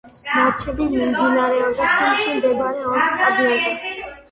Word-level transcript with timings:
მატჩები 0.35 0.87
მიმდინარეობდა 0.93 1.91
თბილისში 1.91 2.35
მდებარე 2.41 2.91
ორ 2.95 3.07
სტადიონზე. 3.13 3.79